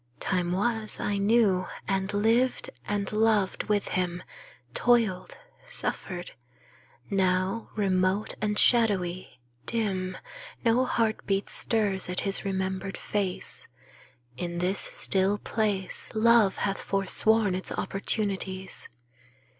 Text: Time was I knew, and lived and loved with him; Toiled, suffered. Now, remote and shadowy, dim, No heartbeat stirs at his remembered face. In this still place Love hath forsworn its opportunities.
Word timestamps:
Time 0.19 0.51
was 0.51 0.99
I 0.99 1.19
knew, 1.19 1.67
and 1.87 2.11
lived 2.11 2.71
and 2.87 3.11
loved 3.11 3.65
with 3.65 3.89
him; 3.89 4.23
Toiled, 4.73 5.37
suffered. 5.67 6.31
Now, 7.11 7.69
remote 7.75 8.33
and 8.41 8.57
shadowy, 8.57 9.39
dim, 9.67 10.17
No 10.65 10.87
heartbeat 10.87 11.49
stirs 11.49 12.09
at 12.09 12.21
his 12.21 12.43
remembered 12.43 12.97
face. 12.97 13.67
In 14.37 14.57
this 14.57 14.79
still 14.79 15.37
place 15.37 16.09
Love 16.15 16.55
hath 16.65 16.81
forsworn 16.81 17.53
its 17.53 17.71
opportunities. 17.71 18.89